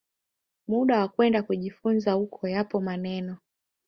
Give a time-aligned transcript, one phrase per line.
[0.67, 3.37] muda wa kwenda kujifunza huko Yapo maneno